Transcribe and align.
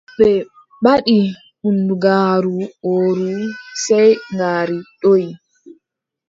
Ɓe 0.17 0.29
mbaɗi 0.79 1.17
bundugaaru 1.59 2.55
wooru 2.91 3.29
sey 3.83 4.09
ngaari 4.33 4.77
doʼi. 5.01 5.25